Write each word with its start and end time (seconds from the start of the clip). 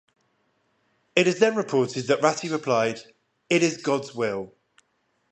It 1.15 1.27
is 1.27 1.37
then 1.37 1.55
reported 1.55 2.07
that 2.07 2.21
Ratti 2.21 2.49
replied 2.51 3.01
"It 3.51 3.61
is 3.61 3.77
God's 3.83 4.15
will". 4.15 4.55